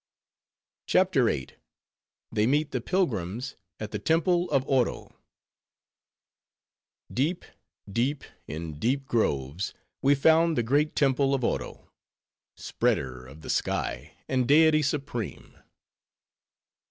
CHAPTER 0.87 1.25
VIII. 1.25 1.49
They 2.31 2.47
Meet 2.47 2.71
The 2.71 2.81
Pilgrims 2.81 3.55
At 3.79 3.91
The 3.91 3.99
Temple 3.99 4.49
Of 4.49 4.67
Oro 4.67 5.15
Deep, 7.13 7.45
deep, 7.87 8.23
in 8.47 8.79
deep 8.79 9.05
groves, 9.05 9.75
we 10.01 10.15
found 10.15 10.57
the 10.57 10.63
great 10.63 10.95
temple 10.95 11.35
of 11.35 11.43
Oro, 11.43 11.91
Spreader 12.57 13.27
of 13.27 13.41
the 13.41 13.49
Sky, 13.51 14.15
and 14.27 14.47
deity 14.47 14.81
supreme. 14.81 15.55